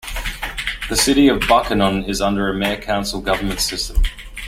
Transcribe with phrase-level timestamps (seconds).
[0.89, 4.01] The City of Buckhannon is under a Mayor-council government system.